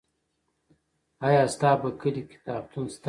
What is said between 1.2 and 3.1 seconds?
آیا ستا په کلي کې کتابتون شته؟